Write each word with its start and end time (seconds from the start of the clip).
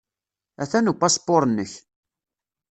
Atan 0.61 0.89
upaspuṛ-nnek. 0.91 1.71